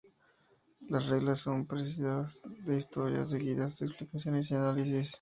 Las 0.89 1.05
reglas 1.09 1.41
son 1.41 1.67
precedidas 1.67 2.41
de 2.65 2.75
historias, 2.75 3.29
seguidas 3.29 3.77
de 3.77 3.85
explicaciones 3.85 4.49
y 4.49 4.55
análisis. 4.55 5.09